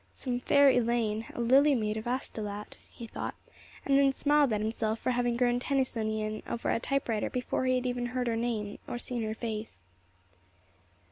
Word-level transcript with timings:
"Some 0.13 0.39
fair 0.39 0.71
Elaine 0.71 1.27
a 1.35 1.39
lily 1.39 1.75
maid 1.75 1.95
of 1.95 2.07
Astolat," 2.07 2.75
he 2.89 3.05
thought, 3.05 3.35
and 3.85 3.99
then 3.99 4.13
smiled 4.13 4.51
at 4.51 4.59
himself 4.59 4.97
for 4.97 5.11
having 5.11 5.37
grown 5.37 5.59
Tennysonian 5.59 6.41
over 6.47 6.71
a 6.71 6.79
typewriter 6.79 7.29
before 7.29 7.65
he 7.65 7.75
had 7.75 7.85
even 7.85 8.07
heard 8.07 8.25
her 8.25 8.35
name 8.35 8.79
or 8.87 8.97
seen 8.97 9.21
her 9.21 9.35
face. 9.35 9.79